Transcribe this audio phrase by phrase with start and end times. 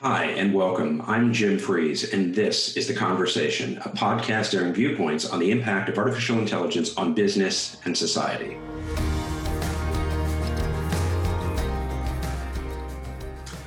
[0.00, 1.02] Hi, and welcome.
[1.08, 5.88] I'm Jim Freeze, and this is The ConversAItion, a podcast airing viewpoints on the impact
[5.88, 8.56] of artificial intelligence on business and society.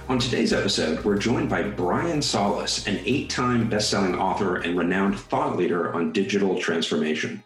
[0.07, 5.19] On today's episode, we're joined by Brian Solis, an eight time best-selling author and renowned
[5.19, 7.43] thought leader on digital transformation.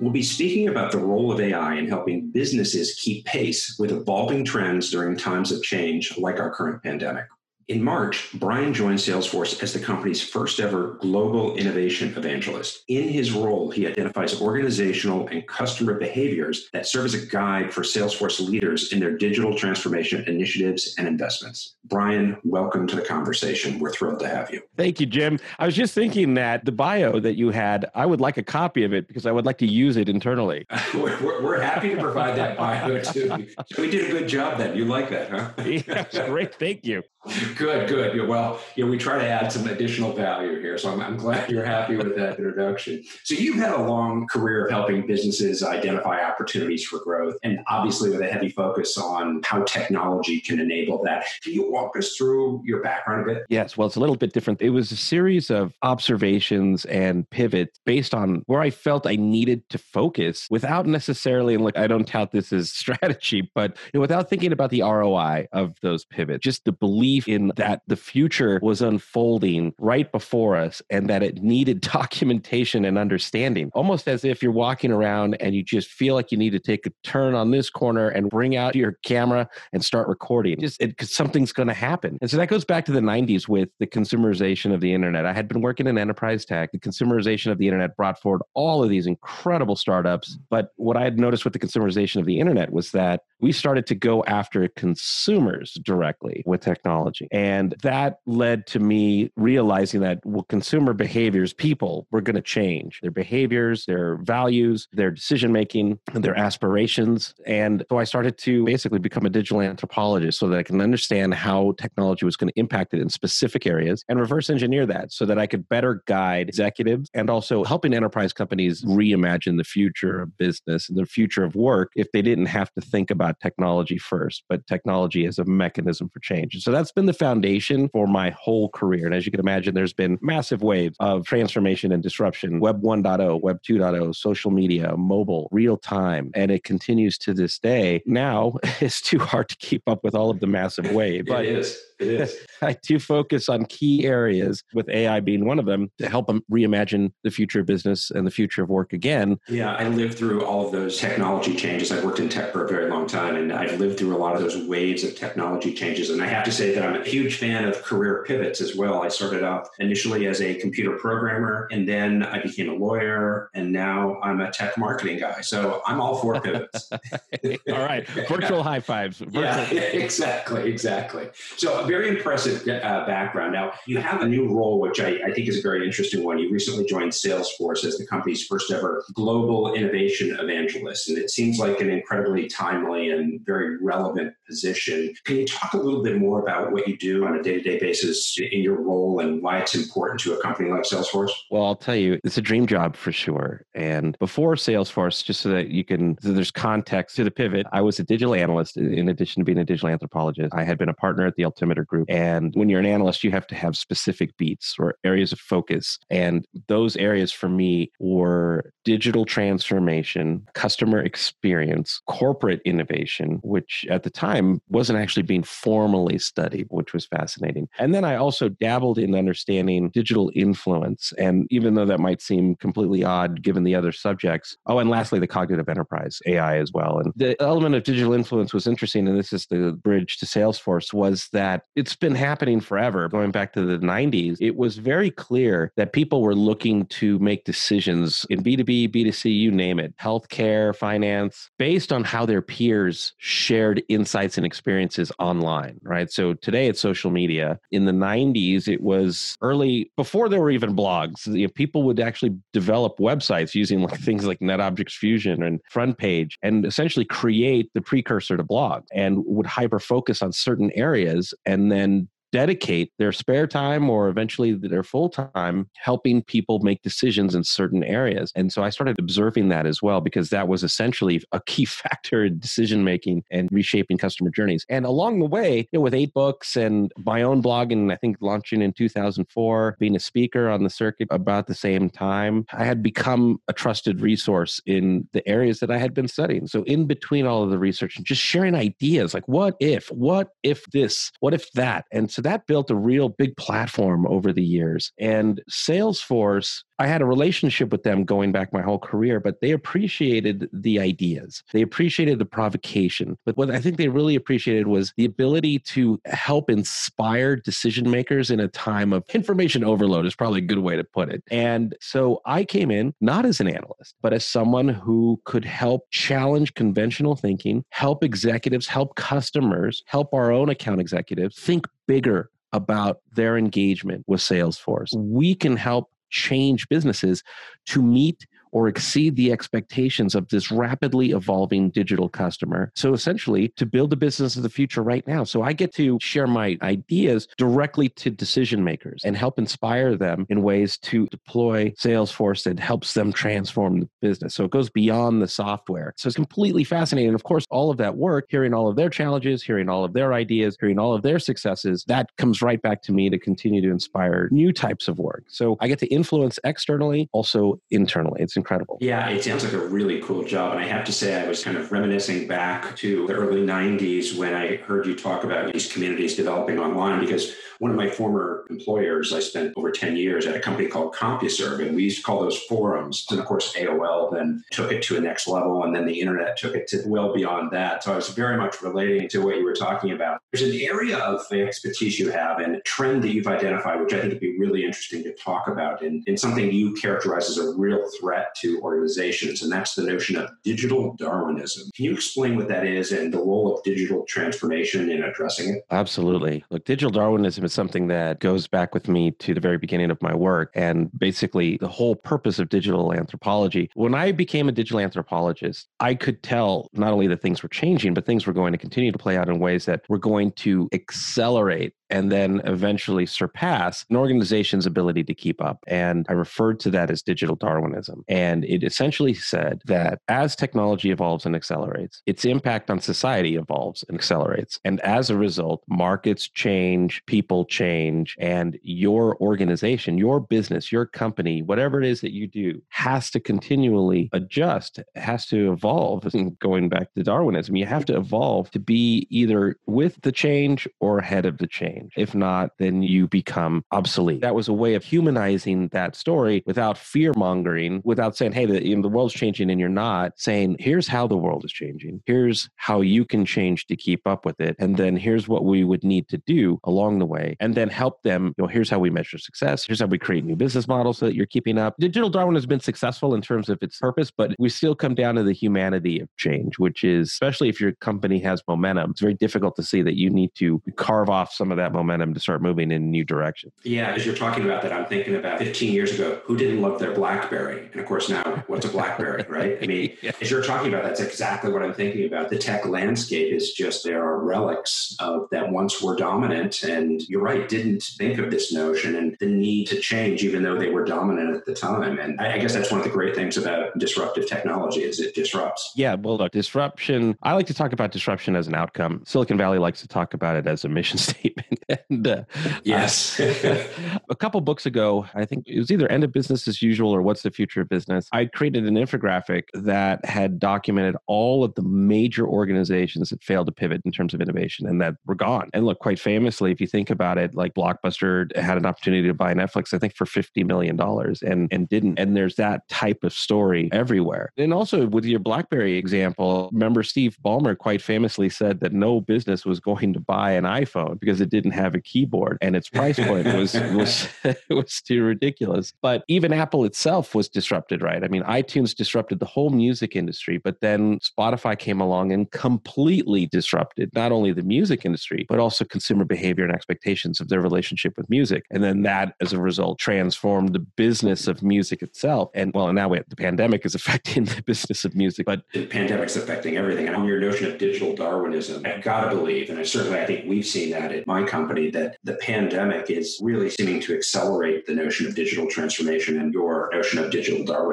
[0.00, 4.44] We'll be speaking about the role of AI in helping businesses keep pace with evolving
[4.44, 7.24] trends during times of change like our current pandemic.
[7.68, 12.82] In March, Brian joined Salesforce as the company's first ever global innovation evangelist.
[12.88, 17.82] In his role, he identifies organizational and customer behaviors that serve as a guide for
[17.82, 21.74] Salesforce leaders in their digital transformation initiatives and investments.
[21.84, 23.78] Brian, welcome to the conversation.
[23.78, 24.62] We're thrilled to have you.
[24.78, 25.38] Thank you, Jim.
[25.58, 28.84] I was just thinking that the bio that you had, I would like a copy
[28.84, 30.64] of it because I would like to use it internally.
[30.94, 33.46] we're, we're, happy to provide that bio too.
[33.78, 34.74] we did a good job then.
[34.74, 35.50] You like that, huh?
[35.66, 36.54] yeah, great.
[36.54, 37.02] Thank you.
[37.56, 38.28] Good, good.
[38.28, 40.78] Well, you know, we try to add some additional value here.
[40.78, 43.02] So I'm, I'm glad you're happy with that introduction.
[43.24, 48.10] So you've had a long career of helping businesses identify opportunities for growth, and obviously
[48.10, 51.26] with a heavy focus on how technology can enable that.
[51.42, 53.46] Can you walk us through your background a bit?
[53.48, 53.76] Yes.
[53.76, 54.62] Well, it's a little bit different.
[54.62, 59.68] It was a series of observations and pivots based on where I felt I needed
[59.70, 64.00] to focus without necessarily, and look, I don't tout this as strategy, but you know,
[64.00, 67.96] without thinking about the ROI of those pivots, just the belief belief in that the
[67.96, 74.24] future was unfolding right before us and that it needed documentation and understanding, almost as
[74.24, 77.34] if you're walking around and you just feel like you need to take a turn
[77.34, 80.58] on this corner and bring out your camera and start recording.
[80.60, 82.18] Just it, something's going to happen.
[82.20, 85.24] And so that goes back to the 90s with the consumerization of the internet.
[85.24, 86.72] I had been working in enterprise tech.
[86.72, 90.36] The consumerization of the internet brought forward all of these incredible startups.
[90.36, 90.40] Mm.
[90.50, 93.86] But what I had noticed with the consumerization of the internet was that we started
[93.86, 97.28] to go after consumers directly with technology technology.
[97.30, 103.00] And that led to me realizing that well, consumer behaviors, people were going to change
[103.02, 107.34] their behaviors, their values, their decision making, their aspirations.
[107.46, 111.34] And so I started to basically become a digital anthropologist so that I can understand
[111.34, 115.24] how technology was going to impact it in specific areas and reverse engineer that so
[115.26, 120.36] that I could better guide executives and also helping enterprise companies reimagine the future of
[120.36, 124.44] business and the future of work if they didn't have to think about technology first,
[124.48, 126.62] but technology as a mechanism for change.
[126.62, 129.06] So that's been the foundation for my whole career.
[129.06, 133.40] And as you can imagine, there's been massive waves of transformation and disruption Web 1.0,
[133.40, 136.30] Web 2.0, social media, mobile, real time.
[136.34, 138.02] And it continues to this day.
[138.06, 141.26] Now it's too hard to keep up with all of the massive wave.
[141.26, 141.78] But it is.
[141.98, 142.36] It is.
[142.62, 146.42] I do focus on key areas, with AI being one of them, to help them
[146.50, 149.38] reimagine the future of business and the future of work again.
[149.48, 151.92] Yeah, I lived through all of those technology changes.
[151.92, 154.34] I've worked in tech for a very long time, and I've lived through a lot
[154.34, 156.10] of those waves of technology changes.
[156.10, 159.02] And I have to say that I'm a huge fan of career pivots as well.
[159.02, 163.72] I started out initially as a computer programmer, and then I became a lawyer, and
[163.72, 165.40] now I'm a tech marketing guy.
[165.40, 166.90] So I'm all for pivots.
[167.68, 169.18] all right, virtual high fives.
[169.18, 169.42] Virtual.
[169.42, 171.28] Yeah, exactly, exactly.
[171.56, 173.52] So very impressive uh, background.
[173.52, 176.38] Now, you have a new role, which I, I, think is a very interesting one.
[176.38, 181.08] You recently joined Salesforce as the company's first ever global innovation evangelist.
[181.08, 185.14] And it seems like an incredibly timely and very relevant position.
[185.24, 187.62] Can you talk a little bit more about what you do on a day to
[187.62, 191.30] day basis in your role and why it's important to a company like Salesforce?
[191.50, 193.64] Well, I'll tell you, it's a dream job for sure.
[193.74, 197.82] And before Salesforce, just so that you can, so there's context to the pivot, I
[197.82, 200.54] was a digital analyst in addition to being a digital anthropologist.
[200.54, 202.10] I had been a partner at the Altimeter Group.
[202.10, 205.98] And when you're an analyst, you have to have specific beats or areas of focus.
[206.10, 214.10] And those areas for me were digital transformation, customer experience, corporate innovation, which at the
[214.10, 214.37] time
[214.68, 217.68] wasn't actually being formally studied, which was fascinating.
[217.78, 221.12] And then I also dabbled in understanding digital influence.
[221.18, 225.18] And even though that might seem completely odd given the other subjects, oh, and lastly,
[225.18, 226.98] the cognitive enterprise, AI as well.
[226.98, 229.08] And the element of digital influence was interesting.
[229.08, 233.08] And this is the bridge to Salesforce was that it's been happening forever.
[233.08, 237.44] Going back to the 90s, it was very clear that people were looking to make
[237.44, 243.82] decisions in B2B, B2C, you name it, healthcare, finance, based on how their peers shared
[243.88, 246.10] insights and experiences online, right?
[246.10, 247.58] So today it's social media.
[247.70, 252.00] In the 90s, it was early, before there were even blogs, you know, people would
[252.00, 257.80] actually develop websites using like things like NetObjects Fusion and FrontPage and essentially create the
[257.80, 263.46] precursor to blog and would hyper focus on certain areas and then dedicate their spare
[263.46, 268.32] time or eventually their full time helping people make decisions in certain areas.
[268.34, 272.24] And so I started observing that as well because that was essentially a key factor
[272.24, 274.64] in decision making and reshaping customer journeys.
[274.68, 277.96] And along the way, you know, with eight books and my own blog, and I
[277.96, 282.64] think launching in 2004, being a speaker on the circuit about the same time, I
[282.64, 286.46] had become a trusted resource in the areas that I had been studying.
[286.46, 290.30] So in between all of the research and just sharing ideas like, what if, what
[290.42, 291.86] if this, what if that?
[291.92, 294.92] And that built a real big platform over the years.
[294.98, 299.50] And Salesforce I had a relationship with them going back my whole career, but they
[299.50, 301.42] appreciated the ideas.
[301.52, 303.16] They appreciated the provocation.
[303.24, 308.30] But what I think they really appreciated was the ability to help inspire decision makers
[308.30, 311.22] in a time of information overload, is probably a good way to put it.
[311.30, 315.90] And so I came in not as an analyst, but as someone who could help
[315.90, 323.00] challenge conventional thinking, help executives, help customers, help our own account executives think bigger about
[323.12, 324.96] their engagement with Salesforce.
[324.96, 327.22] We can help change businesses
[327.66, 332.72] to meet or exceed the expectations of this rapidly evolving digital customer.
[332.74, 335.24] So essentially, to build the business of the future right now.
[335.24, 340.26] So I get to share my ideas directly to decision makers and help inspire them
[340.28, 344.34] in ways to deploy Salesforce that helps them transform the business.
[344.34, 345.94] So it goes beyond the software.
[345.96, 347.14] So it's completely fascinating.
[347.14, 350.12] Of course, all of that work, hearing all of their challenges, hearing all of their
[350.12, 353.70] ideas, hearing all of their successes, that comes right back to me to continue to
[353.70, 355.24] inspire new types of work.
[355.28, 358.22] So I get to influence externally, also internally.
[358.22, 358.78] It's incredible.
[358.80, 360.52] Yeah, it sounds like a really cool job.
[360.52, 364.16] And I have to say, I was kind of reminiscing back to the early 90s
[364.16, 368.46] when I heard you talk about these communities developing online because one of my former
[368.50, 372.02] employers, I spent over 10 years at a company called CompuServe, and we used to
[372.04, 373.04] call those forums.
[373.10, 376.36] And of course, AOL then took it to a next level, and then the internet
[376.36, 377.82] took it to well beyond that.
[377.82, 380.20] So I was very much relating to what you were talking about.
[380.32, 384.00] There's an area of expertise you have and a trend that you've identified, which I
[384.00, 387.54] think would be really interesting to talk about, and, and something you characterize as a
[387.56, 391.70] real threat to organizations, and that's the notion of digital Darwinism.
[391.74, 395.64] Can you explain what that is and the role of digital transformation in addressing it?
[395.70, 396.44] Absolutely.
[396.50, 400.00] Look, digital Darwinism is something that goes back with me to the very beginning of
[400.02, 400.50] my work.
[400.54, 403.70] And basically, the whole purpose of digital anthropology.
[403.74, 407.94] When I became a digital anthropologist, I could tell not only that things were changing,
[407.94, 410.68] but things were going to continue to play out in ways that were going to
[410.72, 415.64] accelerate and then eventually surpass an organization's ability to keep up.
[415.66, 418.04] And I referred to that as digital Darwinism.
[418.44, 423.96] It essentially said that as technology evolves and accelerates, its impact on society evolves and
[423.96, 424.58] accelerates.
[424.64, 431.42] And as a result, markets change, people change, and your organization, your business, your company,
[431.42, 436.06] whatever it is that you do, has to continually adjust, has to evolve.
[436.14, 440.68] And Going back to Darwinism, you have to evolve to be either with the change
[440.80, 441.92] or ahead of the change.
[441.96, 444.20] If not, then you become obsolete.
[444.20, 448.66] That was a way of humanizing that story without fear mongering, without saying, hey, the,
[448.66, 452.02] you know, the world's changing and you're not, saying, here's how the world is changing.
[452.06, 454.56] Here's how you can change to keep up with it.
[454.58, 457.36] And then here's what we would need to do along the way.
[457.40, 459.64] And then help them, you know, here's how we measure success.
[459.64, 461.76] Here's how we create new business models so that you're keeping up.
[461.78, 465.14] Digital Darwin has been successful in terms of its purpose, but we still come down
[465.14, 469.14] to the humanity of change, which is, especially if your company has momentum, it's very
[469.14, 472.20] difficult to see that you need to carve off some of that that momentum to
[472.20, 473.52] start moving in new directions.
[473.62, 476.78] Yeah, as you're talking about that, I'm thinking about 15 years ago, who didn't love
[476.78, 477.68] their BlackBerry?
[477.72, 479.58] And of course, now what's a BlackBerry, right?
[479.62, 480.12] I mean, yeah.
[480.20, 482.30] as you're talking about, that's exactly what I'm thinking about.
[482.30, 487.22] The tech landscape is just there are relics of that once were dominant, and you're
[487.22, 490.84] right, didn't think of this notion and the need to change, even though they were
[490.84, 491.98] dominant at the time.
[491.98, 495.14] And I, I guess that's one of the great things about disruptive technology is it
[495.14, 495.72] disrupts.
[495.74, 497.16] Yeah, well, look, disruption.
[497.22, 499.02] I like to talk about disruption as an outcome.
[499.04, 501.64] Silicon Valley likes to talk about it as a mission statement.
[501.68, 502.24] and uh,
[502.64, 503.18] yes,
[504.08, 507.02] a couple books ago, I think it was either End of Business as Usual or
[507.02, 507.87] What's the Future of Business.
[508.12, 513.52] I created an infographic that had documented all of the major organizations that failed to
[513.52, 515.50] pivot in terms of innovation and that were gone.
[515.52, 519.14] And look, quite famously, if you think about it, like Blockbuster had an opportunity to
[519.14, 521.98] buy Netflix, I think for fifty million dollars, and and didn't.
[521.98, 524.32] And there's that type of story everywhere.
[524.36, 529.44] And also with your BlackBerry example, remember Steve Ballmer quite famously said that no business
[529.44, 532.98] was going to buy an iPhone because it didn't have a keyboard and its price
[532.98, 534.08] point was was
[534.50, 535.72] was too ridiculous.
[535.82, 538.04] But even Apple itself was disrupted disrupted, right?
[538.04, 543.26] I mean, iTunes disrupted the whole music industry, but then Spotify came along and completely
[543.26, 547.94] disrupted not only the music industry, but also consumer behavior and expectations of their relationship
[547.96, 548.44] with music.
[548.50, 552.30] And then that, as a result, transformed the business of music itself.
[552.34, 555.26] And well, now we have, the pandemic is affecting the business of music.
[555.26, 556.86] But the pandemic's affecting everything.
[556.86, 560.06] And on your notion of digital Darwinism, I've got to believe, and I certainly I
[560.06, 564.66] think we've seen that at my company, that the pandemic is really seeming to accelerate
[564.66, 567.67] the notion of digital transformation and your notion of digital Darwinism.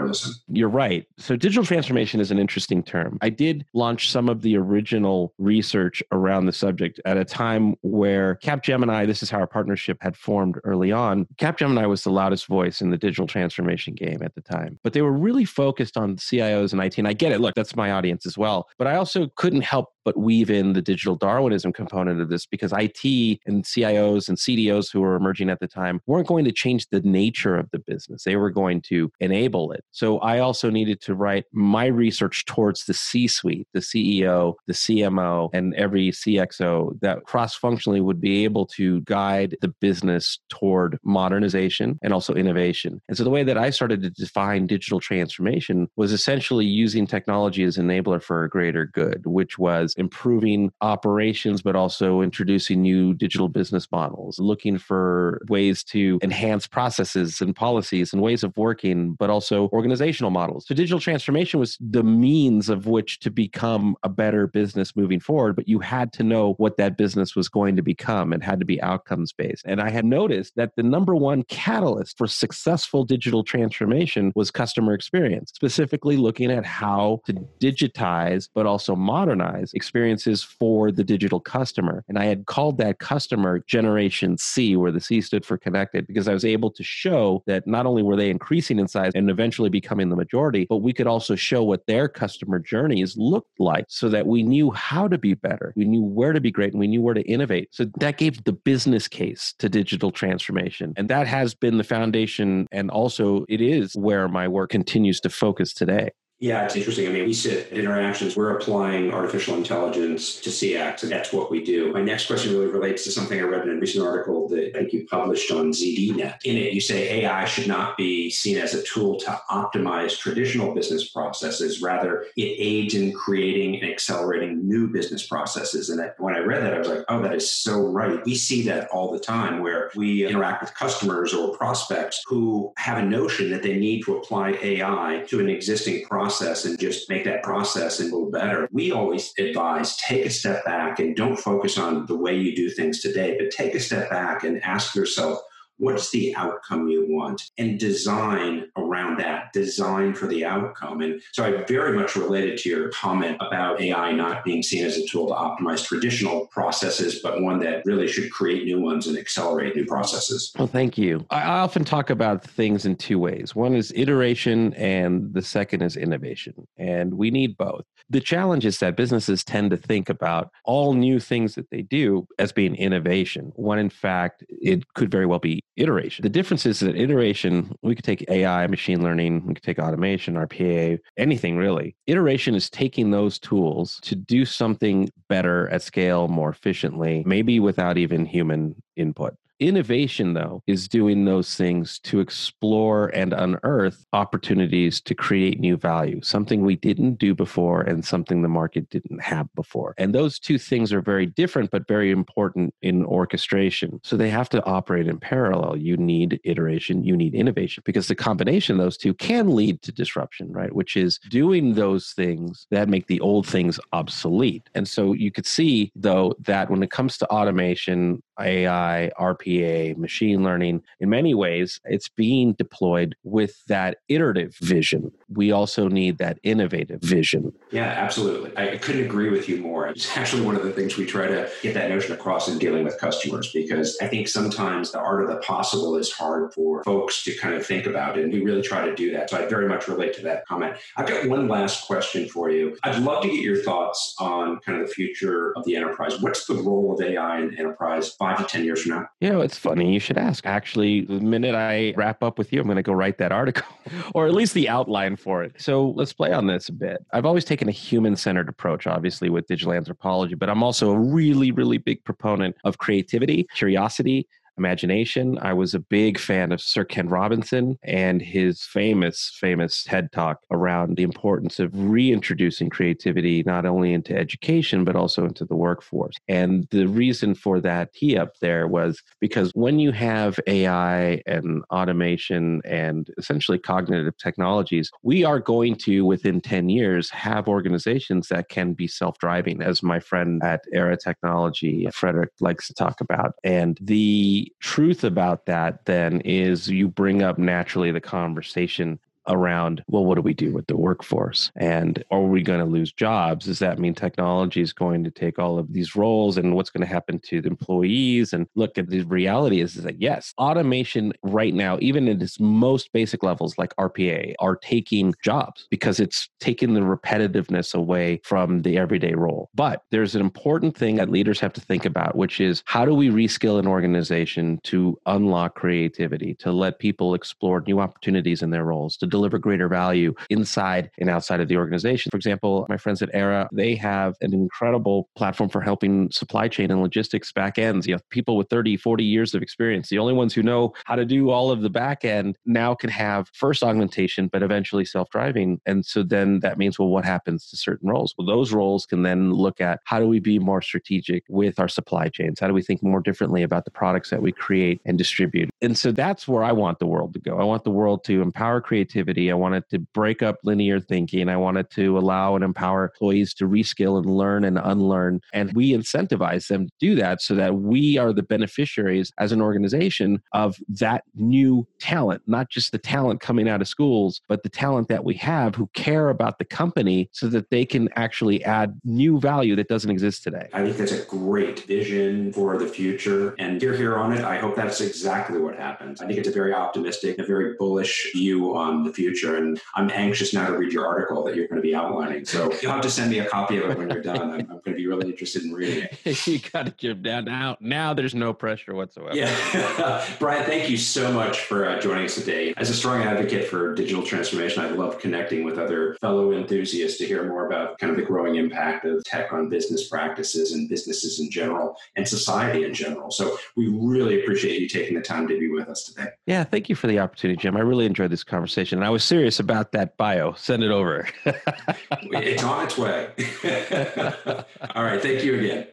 [0.47, 1.05] You're right.
[1.17, 3.17] So digital transformation is an interesting term.
[3.21, 8.35] I did launch some of the original research around the subject at a time where
[8.43, 11.27] Capgemini, this is how our partnership had formed early on.
[11.37, 15.01] Capgemini was the loudest voice in the digital transformation game at the time, but they
[15.01, 16.97] were really focused on CIOs and IT.
[16.97, 17.41] And I get it.
[17.41, 18.67] Look, that's my audience as well.
[18.77, 22.71] But I also couldn't help but weave in the digital Darwinism component of this because
[22.71, 26.87] IT and CIOs and CDOs who were emerging at the time weren't going to change
[26.89, 28.23] the nature of the business.
[28.23, 29.83] They were going to enable it.
[29.91, 34.73] So I also needed to write my research towards the C suite, the CEO, the
[34.73, 40.99] CMO, and every CXO that cross functionally would be able to guide the business toward
[41.03, 43.01] modernization and also innovation.
[43.07, 47.63] And so the way that I started to define digital transformation was essentially using technology
[47.63, 53.13] as an enabler for a greater good, which was improving operations, but also introducing new
[53.13, 59.13] digital business models, looking for ways to enhance processes and policies and ways of working,
[59.13, 60.65] but also organizational models.
[60.67, 65.55] So digital transformation was the means of which to become a better business moving forward,
[65.55, 68.65] but you had to know what that business was going to become and had to
[68.65, 69.63] be outcomes based.
[69.65, 74.93] And I had noticed that the number one catalyst for successful digital transformation was customer
[74.93, 82.03] experience, specifically looking at how to digitize, but also modernize experiences for the digital customer.
[82.09, 86.27] And I had called that customer Generation C, where the C stood for connected, because
[86.27, 89.69] I was able to show that not only were they increasing in size and eventually
[89.69, 94.09] becoming the majority, but we could also show what their customer journeys looked like so
[94.09, 95.71] that we knew how to be better.
[95.75, 97.69] We knew where to be great and we knew where to innovate.
[97.71, 100.93] So that gave the business case to digital transformation.
[100.97, 102.65] And that has been the foundation.
[102.71, 106.09] And also, it is where my work continues to focus today.
[106.39, 107.07] Yeah, it's interesting.
[107.07, 111.49] I mean, we sit at Interactions, we're applying artificial intelligence to CX, and that's what
[111.49, 111.93] we do.
[111.93, 114.79] My next question really relates to something I read in a recent article that I
[114.79, 116.39] think you published on ZDNet.
[116.43, 120.75] In it, you say AI should not be seen as a tool to optimize traditional
[120.75, 121.81] business processes.
[121.81, 125.89] Rather, it aids in creating and accelerating new business processes.
[125.89, 128.19] And when I read that, I was like, oh, that is so right.
[128.25, 132.97] We see that all the time where we interact with customers or prospects who have
[132.97, 137.07] a notion that they need to apply AI to an existing process process and just
[137.07, 138.67] make that process a little better.
[138.71, 142.67] We always advise take a step back and don't focus on the way you do
[142.67, 145.37] things today, but take a step back and ask yourself,
[145.77, 151.01] what's the outcome you want and design around that design for the outcome.
[151.01, 154.97] And so i very much related to your comment about ai not being seen as
[154.97, 159.17] a tool to optimize traditional processes but one that really should create new ones and
[159.17, 160.51] accelerate new processes.
[160.57, 161.25] Well thank you.
[161.29, 163.55] I often talk about things in two ways.
[163.55, 166.67] One is iteration and the second is innovation.
[166.77, 167.85] And we need both.
[168.09, 172.27] The challenge is that businesses tend to think about all new things that they do
[172.37, 176.23] as being innovation, when in fact it could very well be iteration.
[176.23, 180.35] The difference is that iteration, we could take AI, machine learning, we could take automation,
[180.35, 181.95] RPA, anything really.
[182.07, 187.97] Iteration is taking those tools to do something better at scale, more efficiently, maybe without
[187.97, 189.35] even human input.
[189.59, 196.19] Innovation, though, is doing those things to explore and unearth opportunities to create new value,
[196.21, 199.93] something we didn't do before and something the market didn't have before.
[199.97, 204.01] And those two things are very different, but very important in orchestration.
[204.03, 205.77] So they have to operate in parallel.
[205.77, 209.91] You need iteration, you need innovation, because the combination of those two can lead to
[209.93, 210.75] disruption, right?
[210.75, 214.69] Which is doing those things that make the old things obsolete.
[214.75, 220.43] And so you could see, though, that when it comes to automation, AI, RPA, machine
[220.43, 225.11] learning, in many ways, it's being deployed with that iterative vision.
[225.29, 227.53] We also need that innovative vision.
[227.71, 228.55] Yeah, absolutely.
[228.57, 229.87] I couldn't agree with you more.
[229.87, 232.83] It's actually one of the things we try to get that notion across in dealing
[232.83, 237.23] with customers because I think sometimes the art of the possible is hard for folks
[237.23, 238.17] to kind of think about.
[238.17, 239.29] And we really try to do that.
[239.29, 240.77] So I very much relate to that comment.
[240.97, 242.77] I've got one last question for you.
[242.83, 246.21] I'd love to get your thoughts on kind of the future of the enterprise.
[246.21, 248.15] What's the role of AI in enterprise?
[248.25, 249.07] Five to 10 years from now?
[249.21, 250.45] You know, it's funny you should ask.
[250.45, 253.67] Actually, the minute I wrap up with you, I'm going to go write that article
[254.15, 255.53] or at least the outline for it.
[255.57, 257.05] So let's play on this a bit.
[257.13, 260.97] I've always taken a human centered approach, obviously, with digital anthropology, but I'm also a
[260.97, 264.27] really, really big proponent of creativity, curiosity,
[264.57, 265.37] imagination.
[265.41, 270.39] I was a big fan of Sir Ken Robinson and his famous, famous TED talk
[270.51, 276.15] around the importance of reintroducing creativity not only into education, but also into the workforce.
[276.27, 281.63] And the reason for that tee up there was because when you have AI and
[281.71, 288.49] automation and essentially cognitive technologies, we are going to, within 10 years, have organizations that
[288.49, 293.33] can be self driving, as my friend at Aera Technology, Frederick, likes to talk about.
[293.43, 300.05] And the truth about that then is you bring up naturally the conversation around well
[300.05, 301.51] what do we do with the workforce?
[301.55, 303.45] And are we going to lose jobs?
[303.45, 306.85] Does that mean technology is going to take all of these roles and what's going
[306.85, 308.33] to happen to the employees?
[308.33, 312.39] And look at the reality is, is that yes automation right now even at its
[312.39, 318.61] most basic levels like rpa are taking jobs because it's taking the repetitiveness away from
[318.61, 319.49] the everyday role.
[319.55, 322.93] But there's an important thing that leaders have to think about which is how do
[322.93, 328.63] we reskill an organization to unlock creativity to let people explore new opportunities in their
[328.63, 332.09] roles to deliver greater value inside and outside of the organization.
[332.09, 336.69] For example, my friends at Aera, they have an incredible platform for helping supply chain
[336.69, 337.87] and logistics back ends.
[337.87, 340.95] You know, people with 30, 40 years of experience, the only ones who know how
[340.95, 345.09] to do all of the back end now can have first augmentation, but eventually self
[345.09, 345.61] driving.
[345.65, 348.13] And so then that means, well, what happens to certain roles?
[348.17, 351.69] Well, those roles can then look at how do we be more strategic with our
[351.69, 352.41] supply chains?
[352.41, 355.49] How do we think more differently about the products that we create and distribute?
[355.61, 357.39] And so that's where I want the world to go.
[357.39, 361.29] I want the world to empower creativity I wanted to break up linear thinking.
[361.29, 365.21] I wanted to allow and empower employees to reskill and learn and unlearn.
[365.33, 369.41] And we incentivize them to do that so that we are the beneficiaries as an
[369.41, 374.49] organization of that new talent, not just the talent coming out of schools, but the
[374.49, 378.79] talent that we have who care about the company so that they can actually add
[378.83, 380.49] new value that doesn't exist today.
[380.53, 383.35] I think that's a great vision for the future.
[383.39, 384.23] And you're here on it.
[384.23, 386.01] I hope that's exactly what happens.
[386.01, 389.35] I think it's a very optimistic, a very bullish view on the future.
[389.35, 392.25] And I'm anxious now to read your article that you're going to be outlining.
[392.25, 394.31] So you'll have to send me a copy of it when you're done.
[394.31, 396.27] I'm, I'm going to be really interested in reading it.
[396.27, 397.57] you got to give down now.
[397.59, 399.15] Now there's no pressure whatsoever.
[399.15, 402.53] Yeah, Brian, thank you so much for uh, joining us today.
[402.57, 407.05] As a strong advocate for digital transformation, I love connecting with other fellow enthusiasts to
[407.05, 411.19] hear more about kind of the growing impact of tech on business practices and businesses
[411.19, 413.11] in general and society in general.
[413.11, 416.09] So we really appreciate you taking the time to be with us today.
[416.25, 417.57] Yeah, thank you for the opportunity, Jim.
[417.57, 418.79] I really enjoyed this conversation.
[418.85, 420.33] I was serious about that bio.
[420.33, 421.07] Send it over.
[421.25, 423.09] it's on its way.
[424.75, 425.01] All right.
[425.01, 425.67] Thank you again.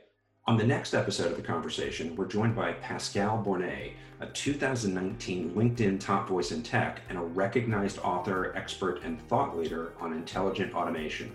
[0.47, 6.01] On the next episode of the conversation, we're joined by Pascal Bornet, a 2019 LinkedIn
[6.01, 11.31] top voice in tech and a recognized author, expert, and thought leader on intelligent automation.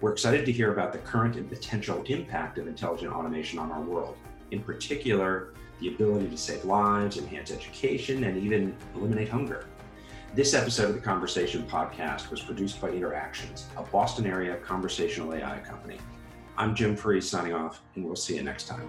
[0.00, 3.80] We're excited to hear about the current and potential impact of intelligent automation on our
[3.80, 4.16] world.
[4.52, 9.66] In particular, the ability to save lives, enhance education, and even eliminate hunger.
[10.34, 15.58] This episode of the ConversAItion podcast was produced by Interactions, a Boston area conversational AI
[15.60, 15.98] company.
[16.58, 18.86] I'm Jim Freeze signing off, and we'll see you next time.